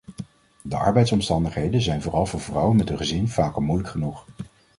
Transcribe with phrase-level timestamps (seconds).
[0.61, 4.25] De arbeidsomstandigheden zijn vooral voor vrouwen met een gezin vaak al moeilijk genoeg.